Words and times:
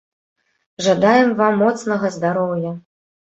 Жадаем 0.85 1.29
вам 1.41 1.53
моцнага 1.63 2.11
здароўя! 2.17 2.71